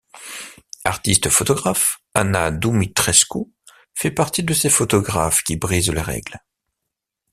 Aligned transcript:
Artiste 0.83 1.29
photographe, 1.29 1.99
Ana 2.15 2.49
Dumitrescu 2.49 3.53
fait 3.93 4.09
partie 4.09 4.41
de 4.43 4.51
ces 4.51 4.71
photographes 4.71 5.43
qui 5.43 5.57
brisent 5.57 5.91
les 5.91 6.01
règles. 6.01 6.39